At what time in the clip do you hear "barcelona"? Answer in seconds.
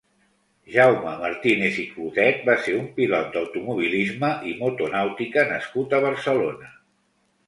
6.07-6.71